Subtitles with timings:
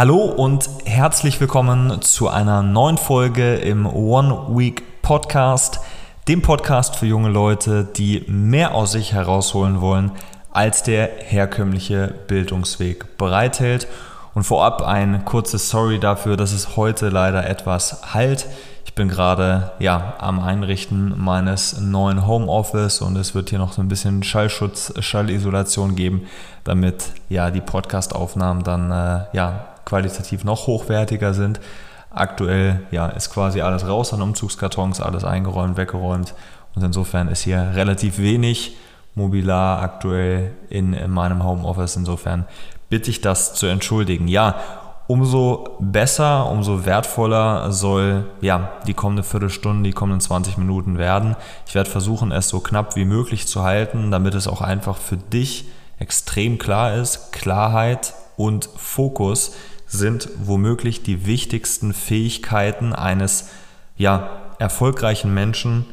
[0.00, 5.80] Hallo und herzlich willkommen zu einer neuen Folge im One Week Podcast,
[6.26, 10.12] dem Podcast für junge Leute, die mehr aus sich herausholen wollen,
[10.52, 13.88] als der herkömmliche Bildungsweg bereithält.
[14.32, 18.46] Und vorab ein kurzes Sorry dafür, dass es heute leider etwas halt.
[18.86, 23.82] Ich bin gerade ja, am Einrichten meines neuen Homeoffice und es wird hier noch so
[23.82, 26.22] ein bisschen Schallschutz, Schallisolation geben,
[26.64, 31.60] damit ja die Podcastaufnahmen dann äh, ja, qualitativ noch hochwertiger sind.
[32.10, 36.34] Aktuell ja, ist quasi alles raus an Umzugskartons, alles eingeräumt, weggeräumt
[36.74, 38.76] und insofern ist hier relativ wenig
[39.14, 41.96] Mobilar aktuell in, in meinem Homeoffice.
[41.96, 42.46] Insofern
[42.88, 44.28] bitte ich das zu entschuldigen.
[44.28, 44.56] Ja,
[45.08, 51.34] umso besser, umso wertvoller soll ja, die kommende Viertelstunde, die kommenden 20 Minuten werden.
[51.66, 55.16] Ich werde versuchen, es so knapp wie möglich zu halten, damit es auch einfach für
[55.16, 57.32] dich extrem klar ist.
[57.32, 59.54] Klarheit und Fokus
[59.86, 63.50] sind womöglich die wichtigsten Fähigkeiten eines
[63.96, 65.84] ja, erfolgreichen Menschen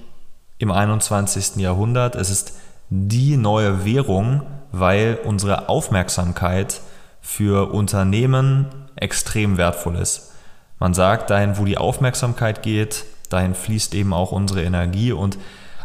[0.58, 1.58] im 21.
[1.58, 2.16] Jahrhundert.
[2.16, 2.54] Es ist
[2.90, 6.80] die neue Währung, weil unsere Aufmerksamkeit
[7.20, 10.32] für Unternehmen extrem wertvoll ist.
[10.80, 15.38] Man sagt, dahin, wo die Aufmerksamkeit geht, dahin fließt eben auch unsere Energie und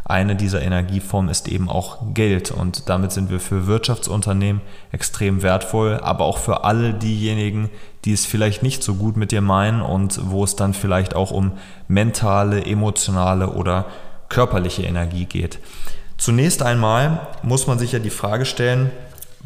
[0.04, 6.00] eine dieser Energieformen ist eben auch Geld und damit sind wir für Wirtschaftsunternehmen extrem wertvoll,
[6.02, 7.70] aber auch für alle diejenigen,
[8.04, 11.30] die es vielleicht nicht so gut mit dir meinen und wo es dann vielleicht auch
[11.30, 11.52] um
[11.86, 13.86] mentale, emotionale oder
[14.28, 15.60] körperliche Energie geht.
[16.18, 18.90] Zunächst einmal muss man sich ja die Frage stellen,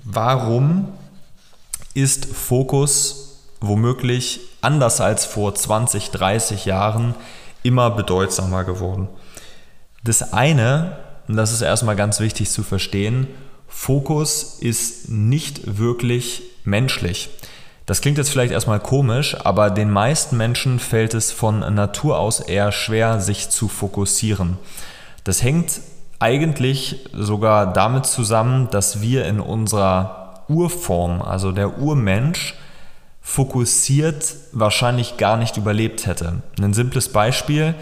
[0.04, 0.88] warum
[1.92, 7.14] ist Fokus womöglich anders als vor 20, 30 Jahren
[7.62, 9.08] immer bedeutsamer geworden.
[10.06, 13.26] Das eine, und das ist erstmal ganz wichtig zu verstehen,
[13.66, 17.28] Fokus ist nicht wirklich menschlich.
[17.86, 22.38] Das klingt jetzt vielleicht erstmal komisch, aber den meisten Menschen fällt es von Natur aus
[22.38, 24.58] eher schwer, sich zu fokussieren.
[25.25, 25.81] Das hängt
[26.20, 32.54] eigentlich sogar damit zusammen, dass wir in unserer Urform, also der Urmensch,
[33.20, 36.42] fokussiert wahrscheinlich gar nicht überlebt hätte.
[36.60, 37.75] Ein simples Beispiel,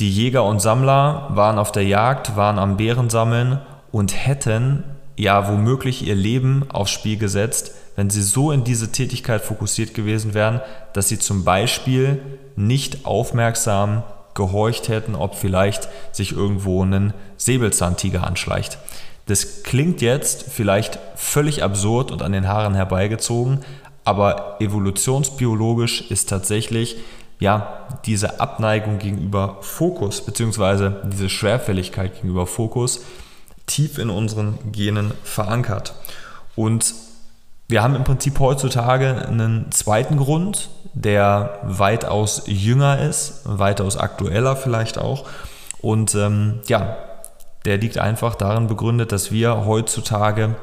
[0.00, 3.60] die Jäger und Sammler waren auf der Jagd, waren am Bären sammeln
[3.90, 4.84] und hätten
[5.16, 10.34] ja womöglich ihr Leben aufs Spiel gesetzt, wenn sie so in diese Tätigkeit fokussiert gewesen
[10.34, 10.60] wären,
[10.92, 12.22] dass sie zum Beispiel
[12.54, 14.04] nicht aufmerksam
[14.34, 18.78] gehorcht hätten, ob vielleicht sich irgendwo ein Säbelzahntiger anschleicht.
[19.26, 23.60] Das klingt jetzt vielleicht völlig absurd und an den Haaren herbeigezogen,
[24.04, 26.98] aber evolutionsbiologisch ist tatsächlich
[27.38, 33.04] ja diese Abneigung gegenüber Fokus beziehungsweise diese Schwerfälligkeit gegenüber Fokus
[33.66, 35.94] tief in unseren Genen verankert.
[36.56, 36.94] Und
[37.68, 44.98] wir haben im Prinzip heutzutage einen zweiten Grund, der weitaus jünger ist, weitaus aktueller vielleicht
[44.98, 45.26] auch.
[45.80, 46.96] Und ähm, ja,
[47.66, 50.56] der liegt einfach darin begründet, dass wir heutzutage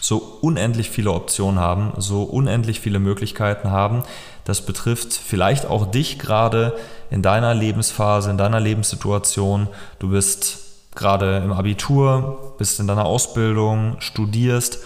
[0.00, 4.02] so unendlich viele Optionen haben, so unendlich viele Möglichkeiten haben.
[4.46, 6.74] Das betrifft vielleicht auch dich gerade
[7.10, 9.66] in deiner Lebensphase, in deiner Lebenssituation.
[9.98, 10.58] Du bist
[10.94, 14.78] gerade im Abitur, bist in deiner Ausbildung, studierst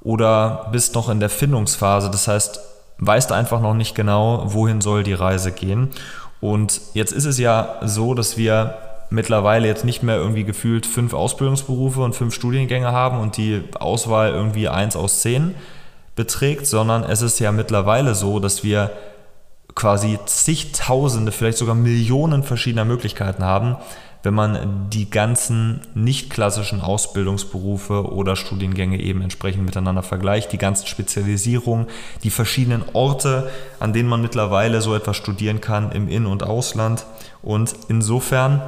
[0.00, 2.10] oder bist noch in der Findungsphase.
[2.10, 2.60] Das heißt,
[2.96, 5.90] weißt einfach noch nicht genau, wohin soll die Reise gehen.
[6.40, 8.78] Und jetzt ist es ja so, dass wir
[9.10, 14.30] mittlerweile jetzt nicht mehr irgendwie gefühlt fünf Ausbildungsberufe und fünf Studiengänge haben und die Auswahl
[14.30, 15.54] irgendwie eins aus zehn
[16.16, 18.90] beträgt, sondern es ist ja mittlerweile so, dass wir
[19.74, 23.76] quasi zigtausende, vielleicht sogar Millionen verschiedener Möglichkeiten haben,
[24.22, 30.86] wenn man die ganzen nicht klassischen Ausbildungsberufe oder Studiengänge eben entsprechend miteinander vergleicht, die ganzen
[30.86, 31.86] Spezialisierungen,
[32.22, 33.50] die verschiedenen Orte,
[33.80, 37.04] an denen man mittlerweile so etwas studieren kann im In- und Ausland.
[37.42, 38.62] Und insofern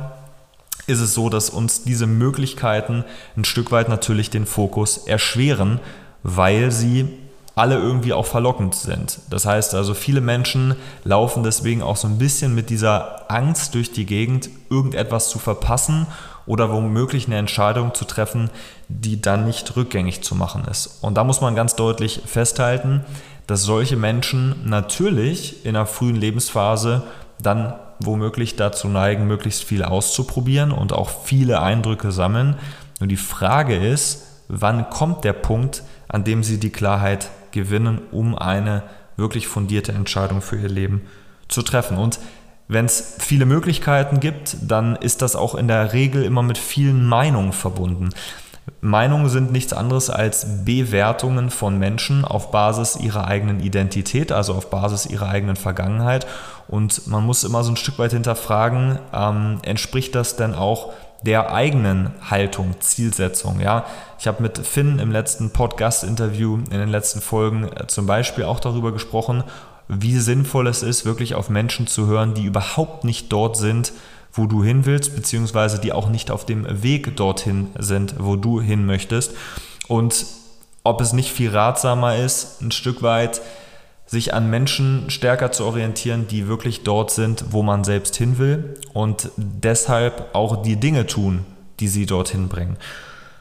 [0.87, 3.04] ist es so, dass uns diese Möglichkeiten
[3.37, 5.81] ein Stück weit natürlich den Fokus erschweren,
[6.22, 7.08] weil sie
[7.56, 9.19] alle irgendwie auch verlockend sind.
[9.31, 13.91] Das heißt also, viele Menschen laufen deswegen auch so ein bisschen mit dieser Angst durch
[13.91, 16.06] die Gegend, irgendetwas zu verpassen
[16.44, 18.50] oder womöglich eine Entscheidung zu treffen,
[18.88, 20.99] die dann nicht rückgängig zu machen ist.
[21.00, 23.06] Und da muss man ganz deutlich festhalten,
[23.47, 27.05] dass solche Menschen natürlich in einer frühen Lebensphase
[27.41, 32.56] dann womöglich dazu neigen, möglichst viel auszuprobieren und auch viele Eindrücke sammeln.
[33.00, 38.38] Und die Frage ist, wann kommt der Punkt, an dem sie die Klarheit gewinnen, um
[38.38, 38.85] eine
[39.17, 41.03] wirklich fundierte Entscheidung für ihr Leben
[41.49, 41.97] zu treffen.
[41.97, 42.20] Und
[42.69, 47.05] wenn es viele Möglichkeiten gibt, dann ist das auch in der Regel immer mit vielen
[47.06, 48.11] Meinungen verbunden.
[48.81, 54.70] Meinungen sind nichts anderes als Bewertungen von Menschen auf Basis ihrer eigenen Identität, also auf
[54.70, 56.26] Basis ihrer eigenen Vergangenheit.
[56.68, 60.92] Und man muss immer so ein Stück weit hinterfragen, ähm, entspricht das denn auch
[61.22, 63.60] der eigenen Haltung, Zielsetzung.
[63.60, 63.84] Ja,
[64.18, 68.60] ich habe mit Finn im letzten Podcast-Interview in den letzten Folgen äh, zum Beispiel auch
[68.60, 69.44] darüber gesprochen,
[69.88, 73.92] wie sinnvoll es ist, wirklich auf Menschen zu hören, die überhaupt nicht dort sind,
[74.32, 78.60] wo du hin willst, beziehungsweise die auch nicht auf dem Weg dorthin sind, wo du
[78.60, 79.32] hin möchtest.
[79.88, 80.26] Und
[80.82, 83.40] ob es nicht viel ratsamer ist, ein Stück weit
[84.06, 88.75] sich an Menschen stärker zu orientieren, die wirklich dort sind, wo man selbst hin will
[88.93, 91.44] und deshalb auch die Dinge tun,
[91.81, 92.76] die sie dorthin bringen.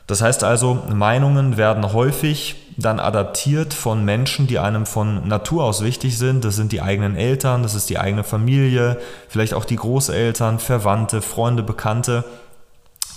[0.07, 5.83] Das heißt also, Meinungen werden häufig dann adaptiert von Menschen, die einem von Natur aus
[5.83, 6.45] wichtig sind.
[6.45, 11.21] Das sind die eigenen Eltern, das ist die eigene Familie, vielleicht auch die Großeltern, Verwandte,
[11.21, 12.23] Freunde, Bekannte.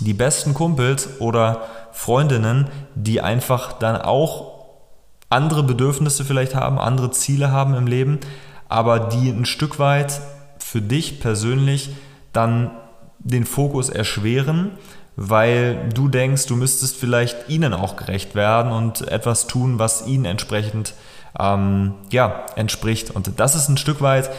[0.01, 1.63] Die besten Kumpels oder
[1.93, 4.58] Freundinnen, die einfach dann auch
[5.29, 8.19] andere Bedürfnisse vielleicht haben, andere Ziele haben im Leben,
[8.69, 10.21] aber die ein Stück weit
[10.59, 11.91] für dich persönlich
[12.33, 12.71] dann
[13.19, 14.73] den Fokus erschweren,
[15.17, 20.25] weil du denkst, du müsstest vielleicht ihnen auch gerecht werden und etwas tun, was ihnen
[20.25, 20.95] entsprechend
[21.39, 23.11] ähm, ja, entspricht.
[23.11, 24.31] Und das ist ein Stück weit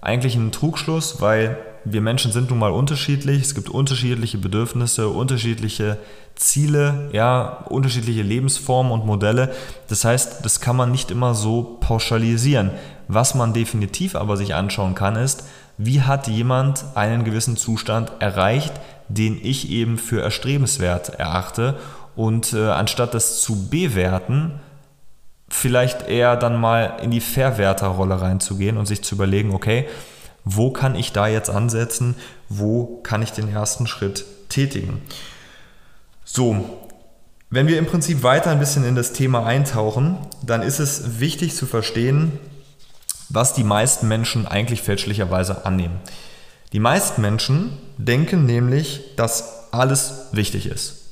[0.00, 3.42] eigentlich ein Trugschluss, weil wir Menschen sind nun mal unterschiedlich.
[3.42, 5.98] Es gibt unterschiedliche Bedürfnisse, unterschiedliche
[6.34, 9.52] Ziele, ja, unterschiedliche Lebensformen und Modelle.
[9.88, 12.70] Das heißt, das kann man nicht immer so pauschalisieren.
[13.08, 15.44] Was man definitiv aber sich anschauen kann, ist,
[15.76, 18.72] wie hat jemand einen gewissen Zustand erreicht,
[19.08, 21.78] den ich eben für erstrebenswert erachte
[22.16, 24.60] und äh, anstatt das zu bewerten,
[25.48, 29.86] vielleicht eher dann mal in die Verwerterrolle reinzugehen und sich zu überlegen, okay,
[30.44, 32.14] wo kann ich da jetzt ansetzen,
[32.48, 35.02] wo kann ich den ersten Schritt tätigen.
[36.24, 36.88] So,
[37.50, 41.54] wenn wir im Prinzip weiter ein bisschen in das Thema eintauchen, dann ist es wichtig
[41.54, 42.32] zu verstehen,
[43.28, 45.98] was die meisten Menschen eigentlich fälschlicherweise annehmen.
[46.72, 51.03] Die meisten Menschen denken nämlich, dass alles wichtig ist.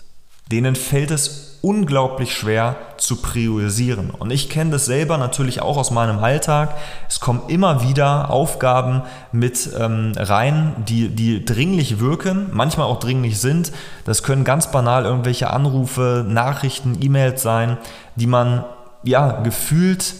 [0.51, 4.11] Denen fällt es unglaublich schwer zu priorisieren.
[4.11, 6.75] Und ich kenne das selber natürlich auch aus meinem Alltag.
[7.09, 13.39] Es kommen immer wieder Aufgaben mit ähm, rein, die, die dringlich wirken, manchmal auch dringlich
[13.39, 13.73] sind.
[14.05, 17.79] Das können ganz banal irgendwelche Anrufe, Nachrichten, E-Mails sein,
[18.17, 18.65] die man
[19.05, 20.15] ja gefühlt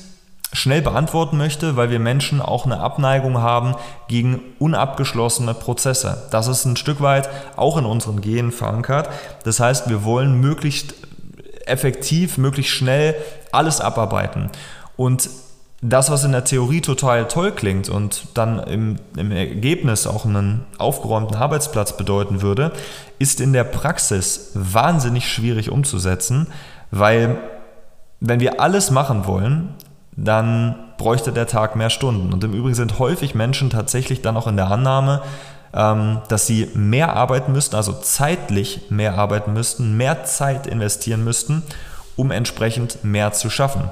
[0.53, 3.75] schnell beantworten möchte, weil wir Menschen auch eine Abneigung haben
[4.09, 6.29] gegen unabgeschlossene Prozesse.
[6.31, 9.09] Das ist ein Stück weit auch in unseren Genen verankert.
[9.45, 10.95] Das heißt, wir wollen möglichst
[11.67, 13.15] effektiv, möglichst schnell
[13.51, 14.51] alles abarbeiten.
[14.97, 15.31] Und
[15.81, 20.65] das, was in der Theorie total toll klingt und dann im, im, Ergebnis auch einen
[20.79, 22.71] aufgeräumten Arbeitsplatz bedeuten würde,
[23.19, 26.47] ist in der Praxis wahnsinnig schwierig umzusetzen,
[26.93, 27.39] weil
[28.21, 29.75] wenn wir alles machen wollen,
[30.17, 32.33] dann bräuchte der Tag mehr Stunden.
[32.33, 35.23] Und im Übrigen sind häufig Menschen tatsächlich dann auch in der Annahme,
[35.75, 41.63] ähm, dass sie mehr arbeiten müssten, also zeitlich mehr arbeiten müssten, mehr Zeit investieren müssten,
[42.17, 43.91] um entsprechend mehr zu schaffen.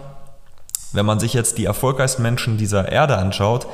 [0.92, 3.66] Wenn man sich jetzt die erfolgreichsten Menschen dieser Erde anschaut,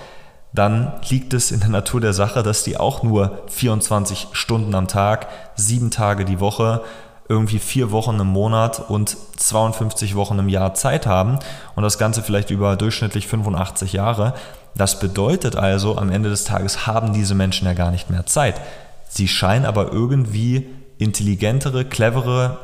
[0.53, 4.87] dann liegt es in der Natur der Sache, dass die auch nur 24 Stunden am
[4.87, 5.27] Tag,
[5.57, 6.83] sieben Tage die Woche,
[7.29, 11.39] irgendwie vier Wochen im Monat und 52 Wochen im Jahr Zeit haben
[11.75, 14.35] und das Ganze vielleicht über durchschnittlich 85 Jahre,
[14.77, 18.61] das bedeutet also, am Ende des Tages haben diese Menschen ja gar nicht mehr Zeit.
[19.09, 20.67] Sie scheinen aber irgendwie
[20.99, 22.59] intelligentere, clevere,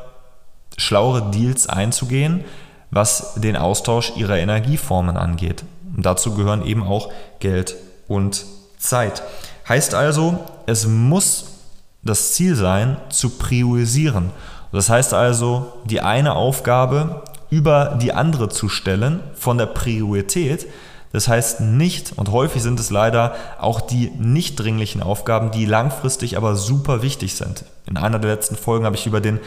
[0.77, 2.43] schlauere Deals einzugehen,
[2.91, 5.63] was den Austausch ihrer Energieformen angeht.
[5.95, 7.75] Und dazu gehören eben auch Geld
[8.07, 8.45] und
[8.77, 9.23] Zeit.
[9.67, 11.52] Heißt also, es muss
[12.03, 14.31] das Ziel sein, zu priorisieren.
[14.71, 20.67] Das heißt also, die eine Aufgabe über die andere zu stellen von der Priorität
[21.13, 26.37] das heißt nicht, und häufig sind es leider auch die nicht dringlichen Aufgaben, die langfristig
[26.37, 27.65] aber super wichtig sind.
[27.85, 29.39] In einer der letzten Folgen habe ich über den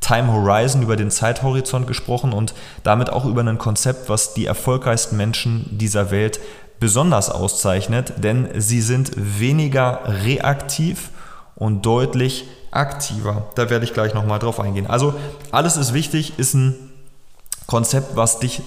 [0.00, 5.16] Time Horizon, über den Zeithorizont gesprochen und damit auch über ein Konzept, was die erfolgreichsten
[5.16, 6.40] Menschen dieser Welt
[6.80, 11.10] besonders auszeichnet, denn sie sind weniger reaktiv
[11.62, 13.46] und deutlich aktiver.
[13.54, 14.88] Da werde ich gleich nochmal drauf eingehen.
[14.88, 15.14] Also
[15.52, 16.74] alles ist wichtig, ist ein
[17.68, 18.62] Konzept, was dich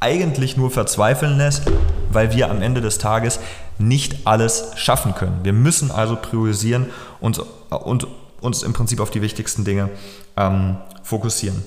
[0.00, 1.62] eigentlich nur verzweifeln lässt,
[2.10, 3.38] weil wir am Ende des Tages
[3.78, 5.44] nicht alles schaffen können.
[5.44, 6.86] Wir müssen also priorisieren
[7.20, 8.08] und, und
[8.40, 9.88] uns im Prinzip auf die wichtigsten Dinge
[10.36, 11.62] ähm, fokussieren.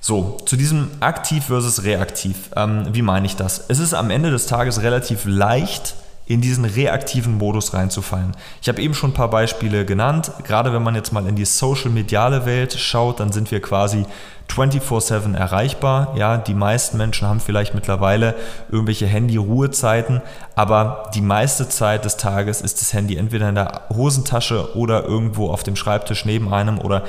[0.00, 2.48] So, zu diesem aktiv versus reaktiv.
[2.56, 3.66] Ähm, wie meine ich das?
[3.68, 5.94] Es ist am Ende des Tages relativ leicht,
[6.26, 8.32] in diesen reaktiven Modus reinzufallen.
[8.60, 10.32] Ich habe eben schon ein paar Beispiele genannt.
[10.44, 14.04] Gerade wenn man jetzt mal in die social-mediale Welt schaut, dann sind wir quasi
[14.48, 16.14] 24/7 erreichbar.
[16.16, 18.34] Ja, die meisten Menschen haben vielleicht mittlerweile
[18.70, 20.20] irgendwelche Handy-Ruhezeiten,
[20.56, 25.50] aber die meiste Zeit des Tages ist das Handy entweder in der Hosentasche oder irgendwo
[25.50, 27.04] auf dem Schreibtisch neben einem oder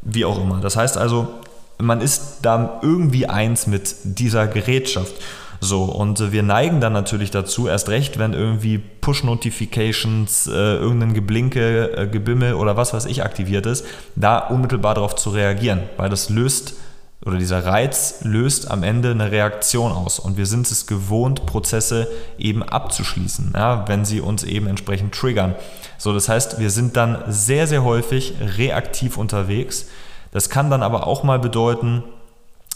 [0.00, 0.60] wie auch immer.
[0.60, 1.28] Das heißt also,
[1.78, 5.12] man ist da irgendwie eins mit dieser Gerätschaft.
[5.60, 11.96] So, und wir neigen dann natürlich dazu, erst recht, wenn irgendwie Push-Notifications, äh, irgendein Geblinke,
[11.96, 16.28] äh, Gebimmel oder was weiß ich aktiviert ist, da unmittelbar darauf zu reagieren, weil das
[16.28, 16.74] löst
[17.24, 20.18] oder dieser Reiz löst am Ende eine Reaktion aus.
[20.18, 22.06] Und wir sind es gewohnt, Prozesse
[22.38, 25.54] eben abzuschließen, ja, wenn sie uns eben entsprechend triggern.
[25.96, 29.86] So, das heißt, wir sind dann sehr, sehr häufig reaktiv unterwegs.
[30.32, 32.02] Das kann dann aber auch mal bedeuten,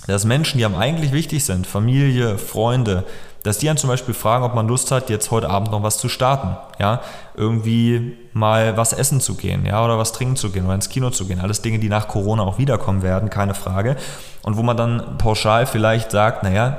[0.08, 3.04] dass Menschen, die einem eigentlich wichtig sind, Familie, Freunde,
[3.42, 5.98] dass die einen zum Beispiel fragen, ob man Lust hat, jetzt heute Abend noch was
[5.98, 7.02] zu starten, ja,
[7.36, 11.10] irgendwie mal was essen zu gehen, ja, oder was trinken zu gehen oder ins Kino
[11.10, 11.40] zu gehen.
[11.40, 13.96] Alles Dinge, die nach Corona auch wiederkommen werden, keine Frage.
[14.42, 16.78] Und wo man dann pauschal vielleicht sagt, naja,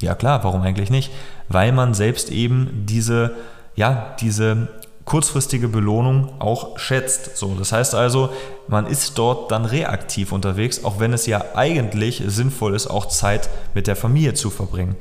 [0.00, 1.12] ja klar, warum eigentlich nicht?
[1.48, 3.34] Weil man selbst eben diese,
[3.74, 4.68] ja, diese
[5.06, 7.36] kurzfristige Belohnung auch schätzt.
[7.36, 8.28] So, das heißt also,
[8.68, 13.48] man ist dort dann reaktiv unterwegs, auch wenn es ja eigentlich sinnvoll ist, auch Zeit
[13.72, 14.96] mit der Familie zu verbringen.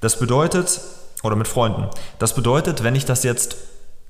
[0.00, 0.80] Das bedeutet,
[1.22, 3.56] oder mit Freunden, das bedeutet, wenn ich das jetzt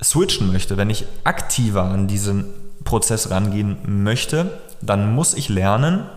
[0.02, 2.46] switchen möchte, wenn ich aktiver an diesen
[2.84, 6.08] Prozess rangehen möchte, dann muss ich lernen,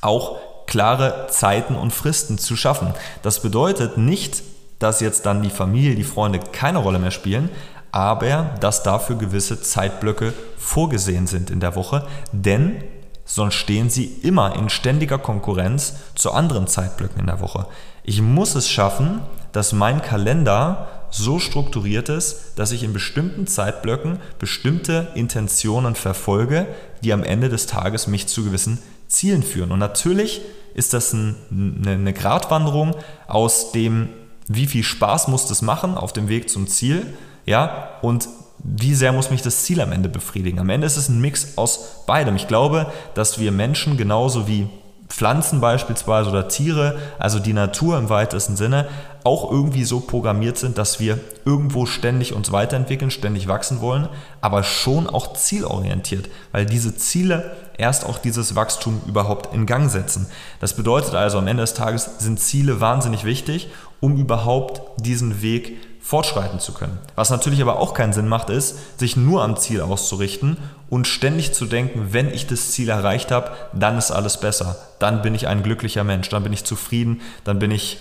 [0.00, 2.94] auch klare Zeiten und Fristen zu schaffen.
[3.22, 4.42] Das bedeutet nicht,
[4.78, 7.50] dass jetzt dann die Familie, die Freunde keine Rolle mehr spielen,
[7.92, 12.82] aber dass dafür gewisse Zeitblöcke vorgesehen sind in der Woche, denn
[13.24, 17.66] sonst stehen sie immer in ständiger Konkurrenz zu anderen Zeitblöcken in der Woche.
[18.02, 19.20] Ich muss es schaffen,
[19.52, 26.66] dass mein Kalender so strukturiert ist, dass ich in bestimmten Zeitblöcken bestimmte Intentionen verfolge,
[27.02, 28.78] die am Ende des Tages mich zu gewissen
[29.08, 29.72] Zielen führen.
[29.72, 30.42] Und natürlich
[30.74, 32.94] ist das ein, eine, eine Gratwanderung
[33.26, 34.10] aus dem,
[34.46, 37.06] wie viel Spaß muss das machen auf dem Weg zum Ziel
[37.48, 38.28] ja, und
[38.58, 40.58] wie sehr muss mich das Ziel am Ende befriedigen?
[40.58, 42.36] Am Ende ist es ein Mix aus beidem.
[42.36, 44.68] Ich glaube, dass wir Menschen genauso wie
[45.08, 48.88] Pflanzen beispielsweise oder Tiere, also die Natur im weitesten Sinne,
[49.24, 54.08] auch irgendwie so programmiert sind, dass wir irgendwo ständig uns weiterentwickeln, ständig wachsen wollen,
[54.42, 60.26] aber schon auch zielorientiert, weil diese Ziele erst auch dieses Wachstum überhaupt in Gang setzen.
[60.60, 63.68] Das bedeutet also, am Ende des Tages sind Ziele wahnsinnig wichtig,
[64.00, 65.76] um überhaupt diesen Weg
[66.08, 66.98] fortschreiten zu können.
[67.16, 70.56] Was natürlich aber auch keinen Sinn macht, ist, sich nur am Ziel auszurichten
[70.88, 74.76] und ständig zu denken, wenn ich das Ziel erreicht habe, dann ist alles besser.
[75.00, 77.98] Dann bin ich ein glücklicher Mensch, dann bin ich zufrieden, dann bin ich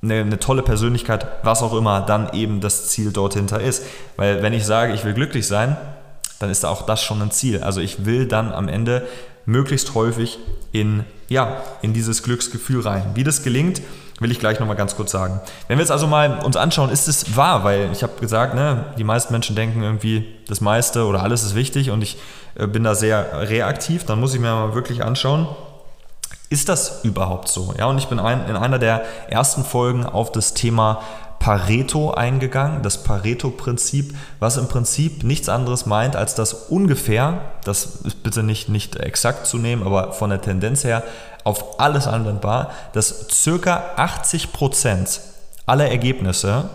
[0.00, 3.84] eine, eine tolle Persönlichkeit, was auch immer dann eben das Ziel dort hinter ist.
[4.16, 5.76] Weil wenn ich sage, ich will glücklich sein,
[6.38, 7.62] dann ist auch das schon ein Ziel.
[7.62, 9.06] Also ich will dann am Ende
[9.44, 10.38] möglichst häufig
[10.72, 13.10] in, ja, in dieses Glücksgefühl rein.
[13.12, 13.82] Wie das gelingt,
[14.22, 15.40] will ich gleich nochmal ganz kurz sagen.
[15.68, 18.86] Wenn wir jetzt also mal uns anschauen, ist es wahr, weil ich habe gesagt, ne,
[18.98, 22.18] die meisten Menschen denken irgendwie, das meiste oder alles ist wichtig und ich
[22.54, 25.48] äh, bin da sehr reaktiv, dann muss ich mir mal wirklich anschauen,
[26.50, 27.74] ist das überhaupt so?
[27.78, 31.00] Ja, und ich bin ein, in einer der ersten Folgen auf das Thema
[31.42, 38.22] Pareto eingegangen, das Pareto-Prinzip, was im Prinzip nichts anderes meint, als dass ungefähr, das ist
[38.22, 41.02] bitte nicht, nicht exakt zu nehmen, aber von der Tendenz her
[41.44, 45.20] auf alles anwendbar, dass circa 80%
[45.66, 46.68] aller Ergebnisse,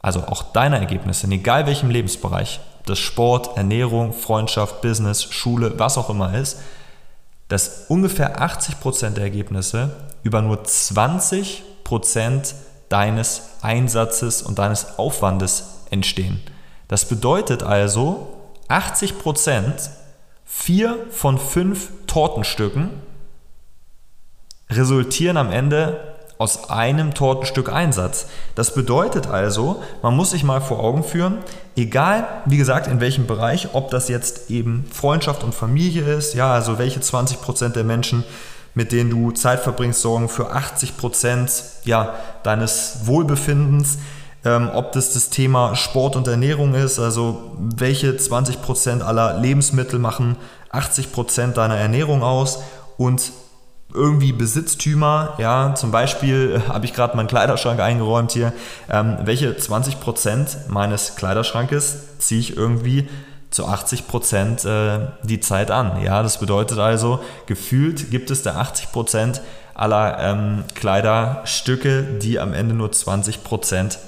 [0.00, 5.98] also auch deiner Ergebnisse, in egal welchem Lebensbereich, das Sport, Ernährung, Freundschaft, Business, Schule, was
[5.98, 6.58] auch immer ist,
[7.48, 9.90] dass ungefähr 80% der Ergebnisse
[10.22, 12.54] über nur 20%
[12.88, 16.42] deines Einsatzes und deines Aufwandes entstehen.
[16.88, 18.28] Das bedeutet also,
[18.68, 19.90] 80 Prozent,
[20.44, 22.90] vier von fünf Tortenstücken
[24.76, 26.00] resultieren am Ende
[26.38, 28.26] aus einem Tortenstück Einsatz.
[28.54, 31.38] Das bedeutet also, man muss sich mal vor Augen führen,
[31.76, 36.52] egal, wie gesagt, in welchem Bereich, ob das jetzt eben Freundschaft und Familie ist, ja,
[36.52, 38.24] also welche 20 Prozent der Menschen
[38.74, 41.50] mit denen du Zeit verbringst, sorgen für 80 Prozent
[41.84, 43.98] ja, deines Wohlbefindens.
[44.44, 49.98] Ähm, ob das das Thema Sport und Ernährung ist, also welche 20 Prozent aller Lebensmittel
[50.00, 50.36] machen
[50.70, 52.60] 80 Prozent deiner Ernährung aus
[52.96, 53.30] und
[53.94, 58.52] irgendwie Besitztümer, ja, zum Beispiel äh, habe ich gerade meinen Kleiderschrank eingeräumt hier,
[58.90, 63.08] ähm, welche 20 Prozent meines Kleiderschrankes ziehe ich irgendwie
[63.50, 66.02] zu 80 Prozent äh, die Zeit an.
[66.02, 69.42] Ja, das bedeutet also, gefühlt gibt es da 80 Prozent
[69.74, 73.98] aller ähm, Kleiderstücke, die am Ende nur 20 Prozent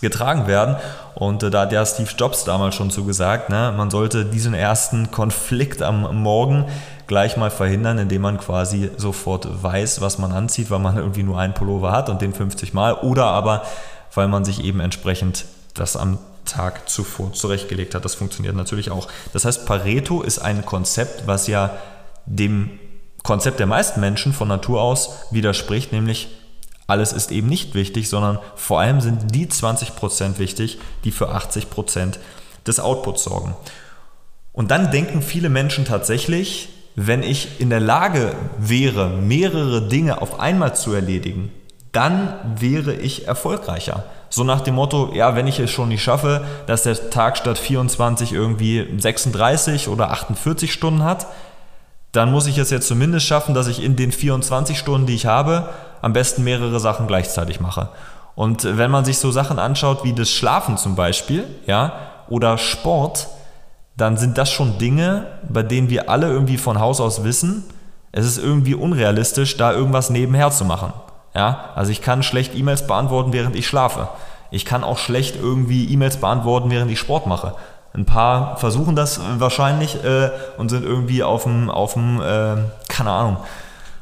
[0.00, 0.76] getragen werden.
[1.14, 5.10] Und äh, da hat ja Steve Jobs damals schon zugesagt, ne, man sollte diesen ersten
[5.10, 6.66] Konflikt am Morgen
[7.12, 11.38] gleich mal verhindern, indem man quasi sofort weiß, was man anzieht, weil man irgendwie nur
[11.38, 13.66] einen Pullover hat und den 50 Mal oder aber
[14.14, 16.16] weil man sich eben entsprechend das am
[16.46, 18.06] Tag zuvor zurechtgelegt hat.
[18.06, 19.08] Das funktioniert natürlich auch.
[19.34, 21.76] Das heißt, Pareto ist ein Konzept, was ja
[22.24, 22.80] dem
[23.22, 26.28] Konzept der meisten Menschen von Natur aus widerspricht, nämlich
[26.86, 32.14] alles ist eben nicht wichtig, sondern vor allem sind die 20% wichtig, die für 80%
[32.66, 33.54] des Outputs sorgen.
[34.54, 40.40] Und dann denken viele Menschen tatsächlich, wenn ich in der Lage wäre, mehrere Dinge auf
[40.40, 41.50] einmal zu erledigen,
[41.92, 44.04] dann wäre ich erfolgreicher.
[44.28, 47.58] So nach dem Motto, ja, wenn ich es schon nicht schaffe, dass der Tag statt
[47.58, 51.26] 24 irgendwie 36 oder 48 Stunden hat,
[52.12, 55.26] dann muss ich es jetzt zumindest schaffen, dass ich in den 24 Stunden, die ich
[55.26, 55.68] habe,
[56.00, 57.88] am besten mehrere Sachen gleichzeitig mache.
[58.34, 61.92] Und wenn man sich so Sachen anschaut wie das Schlafen zum Beispiel, ja,
[62.28, 63.28] oder Sport,
[63.96, 67.64] dann sind das schon Dinge, bei denen wir alle irgendwie von Haus aus wissen,
[68.12, 70.92] es ist irgendwie unrealistisch, da irgendwas nebenher zu machen.
[71.34, 74.08] Ja, also ich kann schlecht E-Mails beantworten, während ich schlafe.
[74.50, 77.54] Ich kann auch schlecht irgendwie E-Mails beantworten, während ich Sport mache.
[77.94, 82.56] Ein paar versuchen das wahrscheinlich äh, und sind irgendwie auf dem, auf dem äh,
[82.88, 83.38] keine Ahnung,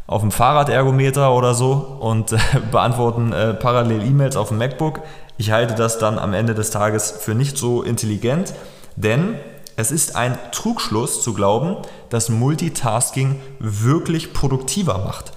[0.09, 2.39] auf dem Fahrradergometer oder so und äh,
[2.73, 5.01] beantworten äh, parallel E-Mails auf dem MacBook.
[5.39, 8.55] Ich halte das dann am Ende des Tages für nicht so intelligent,
[8.97, 9.37] denn
[9.77, 11.77] es ist ein Trugschluss zu glauben,
[12.09, 15.33] dass Multitasking wirklich produktiver macht.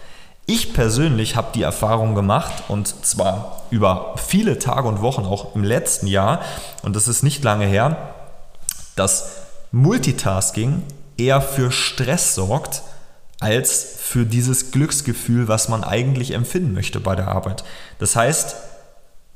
[0.46, 5.64] Ich persönlich habe die Erfahrung gemacht und zwar über viele Tage und Wochen auch im
[5.64, 6.42] letzten Jahr
[6.82, 8.14] und das ist nicht lange her,
[8.96, 9.38] dass
[9.72, 10.84] Multitasking
[11.18, 12.84] eher für Stress sorgt
[13.40, 17.64] als für dieses Glücksgefühl, was man eigentlich empfinden möchte bei der Arbeit.
[18.00, 18.56] Das heißt,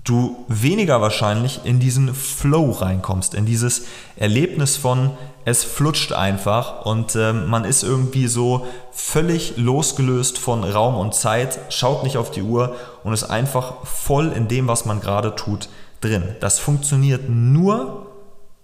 [0.07, 3.85] du weniger wahrscheinlich in diesen Flow reinkommst, in dieses
[4.15, 5.11] Erlebnis von,
[5.45, 11.59] es flutscht einfach und äh, man ist irgendwie so völlig losgelöst von Raum und Zeit,
[11.69, 15.69] schaut nicht auf die Uhr und ist einfach voll in dem, was man gerade tut,
[16.01, 16.35] drin.
[16.39, 18.07] Das funktioniert nur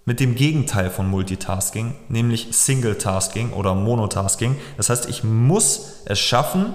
[0.04, 4.56] mit dem Gegenteil von Multitasking, nämlich Single-Tasking oder Monotasking.
[4.76, 6.74] Das heißt, ich muss es schaffen,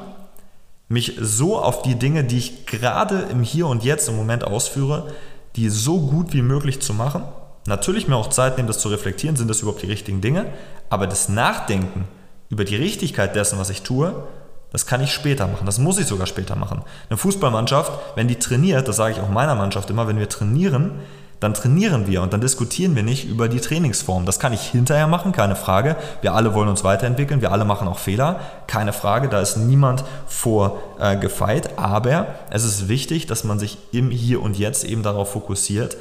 [0.90, 5.08] mich so auf die Dinge, die ich gerade im Hier und Jetzt im Moment ausführe,
[5.56, 7.24] die so gut wie möglich zu machen.
[7.68, 10.48] Natürlich mir auch Zeit nehmen, das zu reflektieren, sind das überhaupt die richtigen Dinge,
[10.90, 12.08] aber das Nachdenken
[12.50, 14.24] über die Richtigkeit dessen, was ich tue,
[14.72, 15.66] das kann ich später machen.
[15.66, 16.82] Das muss ich sogar später machen.
[17.10, 20.94] Eine Fußballmannschaft, wenn die trainiert, das sage ich auch meiner Mannschaft immer, wenn wir trainieren,
[21.40, 24.26] dann trainieren wir und dann diskutieren wir nicht über die Trainingsform.
[24.26, 25.96] Das kann ich hinterher machen, keine Frage.
[26.22, 30.04] Wir alle wollen uns weiterentwickeln, wir alle machen auch Fehler, keine Frage, da ist niemand
[30.28, 31.80] vor äh, gefeit.
[31.80, 35.96] Aber es ist wichtig, dass man sich im Hier und Jetzt eben darauf fokussiert,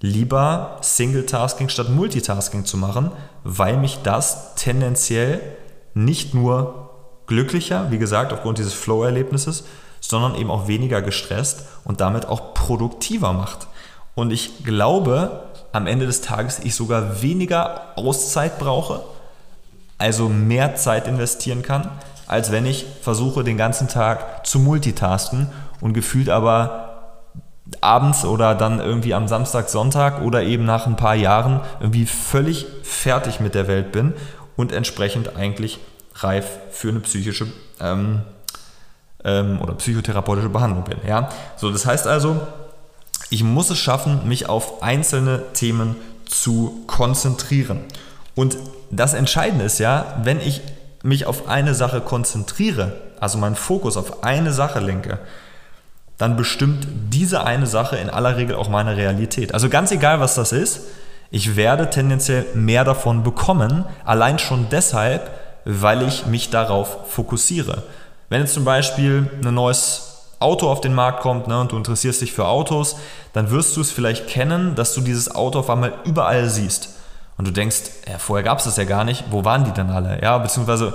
[0.00, 3.10] lieber Single-Tasking statt Multitasking zu machen,
[3.42, 5.40] weil mich das tendenziell
[5.94, 6.90] nicht nur
[7.26, 9.64] glücklicher, wie gesagt, aufgrund dieses Flow-Erlebnisses,
[10.00, 13.66] sondern eben auch weniger gestresst und damit auch produktiver macht.
[14.18, 19.02] Und ich glaube, am Ende des Tages ich sogar weniger Auszeit brauche,
[19.96, 21.88] also mehr Zeit investieren kann,
[22.26, 25.46] als wenn ich versuche, den ganzen Tag zu multitasken
[25.80, 27.20] und gefühlt aber
[27.80, 32.66] abends oder dann irgendwie am Samstag, Sonntag oder eben nach ein paar Jahren irgendwie völlig
[32.82, 34.14] fertig mit der Welt bin
[34.56, 35.78] und entsprechend eigentlich
[36.16, 37.46] reif für eine psychische
[37.80, 38.22] ähm,
[39.22, 40.98] ähm, oder psychotherapeutische Behandlung bin.
[41.06, 41.28] Ja?
[41.56, 42.40] So, das heißt also,
[43.30, 47.80] ich muss es schaffen, mich auf einzelne Themen zu konzentrieren.
[48.34, 48.56] Und
[48.90, 50.60] das Entscheidende ist ja, wenn ich
[51.02, 55.18] mich auf eine Sache konzentriere, also meinen Fokus auf eine Sache lenke,
[56.18, 59.54] dann bestimmt diese eine Sache in aller Regel auch meine Realität.
[59.54, 60.82] Also ganz egal, was das ist,
[61.30, 65.30] ich werde tendenziell mehr davon bekommen, allein schon deshalb,
[65.64, 67.82] weil ich mich darauf fokussiere.
[68.30, 70.07] Wenn jetzt zum Beispiel ein neues
[70.40, 72.96] Auto auf den Markt kommt ne, und du interessierst dich für Autos,
[73.32, 76.96] dann wirst du es vielleicht kennen, dass du dieses Auto auf einmal überall siehst.
[77.36, 79.90] Und du denkst, ja, vorher gab es das ja gar nicht, wo waren die denn
[79.90, 80.20] alle?
[80.22, 80.94] Ja, beziehungsweise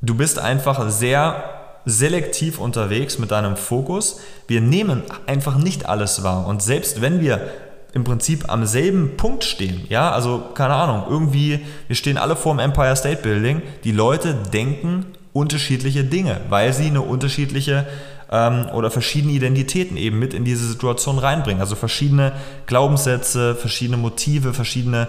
[0.00, 1.44] du bist einfach sehr
[1.84, 4.20] selektiv unterwegs mit deinem Fokus.
[4.48, 6.46] Wir nehmen einfach nicht alles wahr.
[6.46, 7.48] Und selbst wenn wir
[7.92, 12.54] im Prinzip am selben Punkt stehen, ja, also keine Ahnung, irgendwie, wir stehen alle vor
[12.54, 17.86] dem Empire State Building, die Leute denken unterschiedliche Dinge, weil sie eine unterschiedliche
[18.30, 21.60] ähm, oder verschiedene Identitäten eben mit in diese Situation reinbringen.
[21.60, 22.32] Also verschiedene
[22.66, 25.08] Glaubenssätze, verschiedene Motive, verschiedene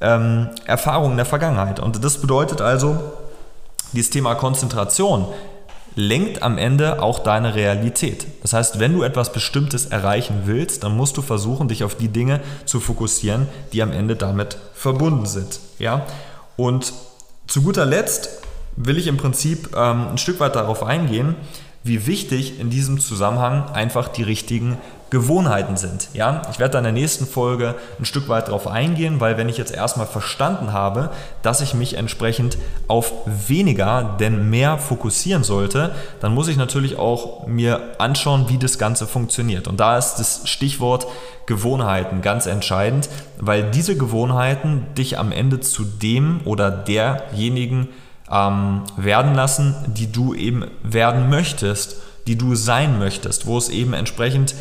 [0.00, 1.80] ähm, Erfahrungen der Vergangenheit.
[1.80, 2.98] Und das bedeutet also,
[3.92, 5.26] dieses Thema Konzentration
[5.96, 8.26] lenkt am Ende auch deine Realität.
[8.42, 12.08] Das heißt, wenn du etwas Bestimmtes erreichen willst, dann musst du versuchen, dich auf die
[12.08, 15.60] Dinge zu fokussieren, die am Ende damit verbunden sind.
[15.78, 16.06] Ja?
[16.56, 16.92] Und
[17.46, 18.42] zu guter Letzt
[18.76, 21.34] will ich im Prinzip ähm, ein Stück weit darauf eingehen,
[21.82, 24.76] wie wichtig in diesem Zusammenhang einfach die richtigen
[25.10, 26.08] Gewohnheiten sind.
[26.12, 29.48] Ja, ich werde da in der nächsten Folge ein Stück weit darauf eingehen, weil wenn
[29.48, 31.10] ich jetzt erstmal verstanden habe,
[31.42, 35.90] dass ich mich entsprechend auf weniger, denn mehr fokussieren sollte,
[36.20, 39.66] dann muss ich natürlich auch mir anschauen, wie das Ganze funktioniert.
[39.66, 41.08] Und da ist das Stichwort
[41.46, 47.88] Gewohnheiten ganz entscheidend, weil diese Gewohnheiten dich am Ende zu dem oder derjenigen
[48.30, 53.92] ähm, werden lassen, die du eben werden möchtest, die du sein möchtest, wo es eben
[53.92, 54.54] entsprechend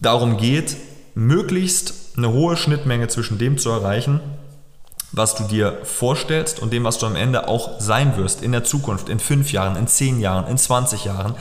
[0.00, 0.76] darum geht,
[1.14, 4.20] möglichst eine hohe Schnittmenge zwischen dem zu erreichen,
[5.12, 8.64] was du dir vorstellst und dem, was du am Ende auch sein wirst in der
[8.64, 11.34] Zukunft, in fünf Jahren, in zehn Jahren, in 20 Jahren,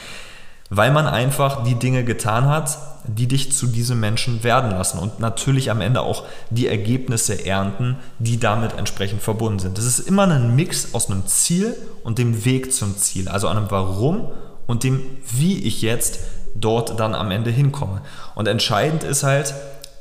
[0.73, 5.19] weil man einfach die Dinge getan hat, die dich zu diesem Menschen werden lassen und
[5.19, 9.77] natürlich am Ende auch die Ergebnisse ernten, die damit entsprechend verbunden sind.
[9.77, 13.69] Das ist immer ein Mix aus einem Ziel und dem Weg zum Ziel, also einem
[13.69, 14.31] Warum
[14.65, 16.19] und dem Wie ich jetzt
[16.55, 18.01] dort dann am Ende hinkomme.
[18.35, 19.53] Und entscheidend ist halt,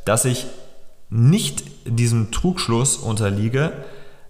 [0.04, 0.46] dass ich
[1.08, 3.72] nicht diesem Trugschluss unterliege,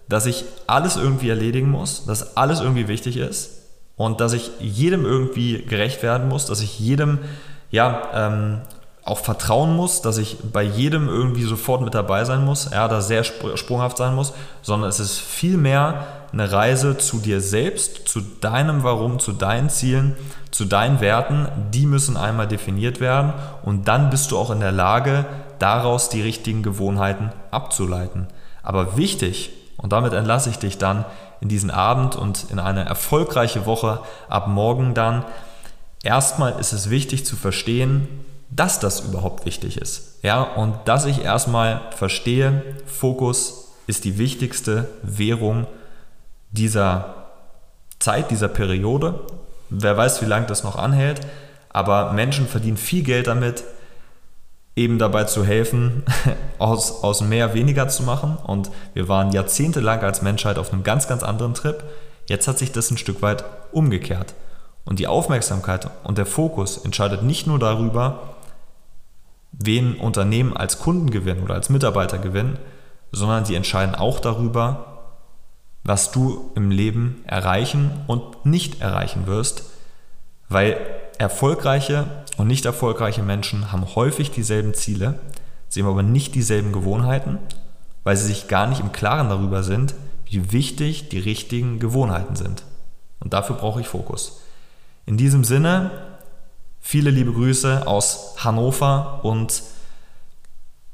[0.09, 3.60] dass ich alles irgendwie erledigen muss, dass alles irgendwie wichtig ist
[4.01, 7.19] und dass ich jedem irgendwie gerecht werden muss, dass ich jedem
[7.69, 8.61] ja ähm,
[9.03, 12.99] auch vertrauen muss, dass ich bei jedem irgendwie sofort mit dabei sein muss, ja, da
[12.99, 14.33] sehr sprunghaft sein muss,
[14.63, 20.15] sondern es ist vielmehr eine Reise zu dir selbst, zu deinem Warum, zu deinen Zielen,
[20.49, 21.47] zu deinen Werten.
[21.71, 25.25] Die müssen einmal definiert werden und dann bist du auch in der Lage,
[25.59, 28.25] daraus die richtigen Gewohnheiten abzuleiten.
[28.63, 31.05] Aber wichtig, und damit entlasse ich dich dann
[31.41, 33.99] in diesen Abend und in eine erfolgreiche Woche
[34.29, 35.25] ab morgen dann.
[36.03, 38.07] Erstmal ist es wichtig zu verstehen,
[38.49, 40.19] dass das überhaupt wichtig ist.
[40.23, 45.67] Ja, und dass ich erstmal verstehe, Fokus ist die wichtigste Währung
[46.51, 47.15] dieser
[47.99, 49.19] Zeit, dieser Periode.
[49.69, 51.21] Wer weiß, wie lange das noch anhält,
[51.69, 53.63] aber Menschen verdienen viel Geld damit,
[54.75, 56.03] eben dabei zu helfen,
[56.57, 58.37] aus, aus mehr weniger zu machen.
[58.37, 61.83] Und wir waren jahrzehntelang als Menschheit auf einem ganz, ganz anderen Trip.
[62.27, 64.33] Jetzt hat sich das ein Stück weit umgekehrt.
[64.85, 68.35] Und die Aufmerksamkeit und der Fokus entscheidet nicht nur darüber,
[69.51, 72.57] wen Unternehmen als Kunden gewinnen oder als Mitarbeiter gewinnen,
[73.11, 74.87] sondern sie entscheiden auch darüber,
[75.83, 79.63] was du im Leben erreichen und nicht erreichen wirst,
[80.47, 80.77] weil
[81.17, 82.05] erfolgreiche
[82.37, 85.19] und nicht erfolgreiche Menschen haben häufig dieselben Ziele,
[85.69, 87.37] sie haben aber nicht dieselben Gewohnheiten,
[88.03, 89.93] weil sie sich gar nicht im Klaren darüber sind,
[90.25, 92.63] wie wichtig die richtigen Gewohnheiten sind.
[93.19, 94.41] Und dafür brauche ich Fokus.
[95.05, 95.91] In diesem Sinne,
[96.79, 99.61] viele liebe Grüße aus Hannover und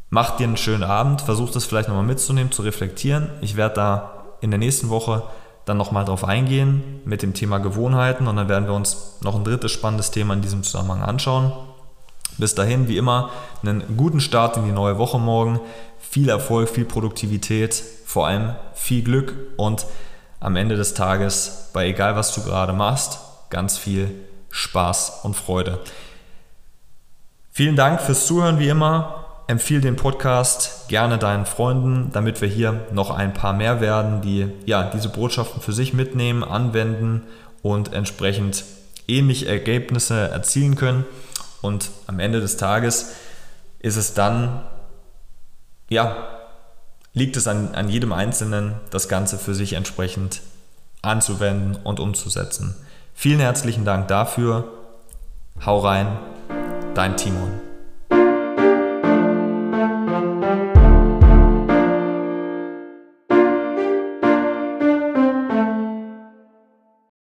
[0.09, 1.21] mach dir einen schönen Abend.
[1.21, 3.29] Versuch das vielleicht nochmal mitzunehmen, zu reflektieren.
[3.41, 5.23] Ich werde da in der nächsten Woche
[5.67, 9.43] dann nochmal drauf eingehen mit dem Thema Gewohnheiten und dann werden wir uns noch ein
[9.43, 11.51] drittes spannendes Thema in diesem Zusammenhang anschauen.
[12.37, 15.59] Bis dahin, wie immer, einen guten Start in die neue Woche morgen.
[15.99, 19.85] Viel Erfolg, viel Produktivität, vor allem viel Glück und
[20.39, 24.09] am Ende des Tages, bei egal was du gerade machst, ganz viel
[24.51, 25.79] Spaß und Freude.
[27.51, 29.25] Vielen Dank fürs Zuhören wie immer.
[29.47, 34.51] Empfehle den Podcast gerne deinen Freunden, damit wir hier noch ein paar mehr werden, die
[34.65, 37.23] ja, diese Botschaften für sich mitnehmen, anwenden
[37.61, 38.65] und entsprechend
[39.07, 41.05] ähnliche Ergebnisse erzielen können.
[41.61, 43.13] Und am Ende des Tages
[43.79, 44.63] ist es dann,
[45.89, 46.27] ja,
[47.13, 50.41] liegt es an, an jedem Einzelnen, das Ganze für sich entsprechend
[51.01, 52.75] anzuwenden und umzusetzen.
[53.13, 54.65] Vielen herzlichen Dank dafür.
[55.65, 56.19] Hau rein,
[56.93, 57.66] dein Timon.